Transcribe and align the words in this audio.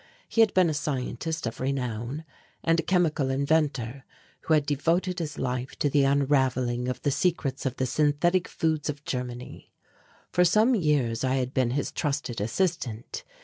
He 0.27 0.41
had 0.41 0.55
been 0.55 0.67
a 0.67 0.73
scientist 0.73 1.45
of 1.45 1.59
renown 1.59 2.25
and 2.63 2.79
a 2.79 2.81
chemical 2.81 3.29
inventor 3.29 4.03
who 4.41 4.55
had 4.55 4.65
devoted 4.65 5.19
his 5.19 5.37
life 5.37 5.77
to 5.77 5.91
the 5.91 6.05
unravelling 6.05 6.87
of 6.87 6.99
the 7.03 7.11
secrets 7.11 7.67
of 7.67 7.75
the 7.75 7.85
synthetic 7.85 8.47
foods 8.47 8.89
of 8.89 9.05
Germany. 9.05 9.71
For 10.31 10.43
some 10.43 10.73
years 10.73 11.23
I 11.23 11.35
had 11.35 11.53
been 11.53 11.69
his 11.69 11.91
trusted 11.91 12.41
assistant. 12.41 13.23